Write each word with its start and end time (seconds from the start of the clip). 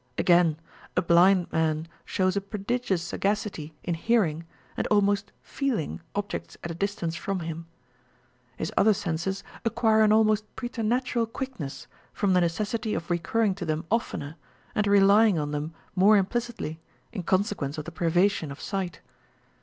Again, 0.17 0.57
a 0.97 1.01
blind 1.03 1.51
man 1.51 1.87
shows 2.05 2.35
a 2.35 2.41
prodigious 2.41 3.03
sagacity 3.03 3.75
in 3.83 3.93
hearing 3.93 4.45
and 4.75 4.87
almost 4.87 5.31
feeling 5.43 6.01
objects 6.15 6.57
at 6.63 6.71
a 6.71 6.73
distance 6.73 7.15
from 7.15 7.41
him. 7.41 7.67
His 8.57 8.73
other 8.75 8.95
senses 8.95 9.43
acquire 9.63 10.01
an 10.01 10.11
almost 10.11 10.43
preternatural 10.55 11.27
quickness 11.27 11.85
from 12.13 12.33
the 12.33 12.41
necessity 12.41 12.95
of 12.95 13.11
re 13.11 13.19
curring 13.19 13.53
to 13.57 13.63
them 13.63 13.85
oftener, 13.91 14.37
and 14.73 14.87
relying 14.87 15.37
on 15.37 15.51
them 15.51 15.71
more 15.95 16.15
impli 16.19 16.51
citly, 16.51 16.77
in 17.13 17.21
consequence 17.21 17.77
of 17.77 17.85
the 17.85 17.91
privation 17.91 18.51
of 18.51 18.59
sight. 18.59 19.01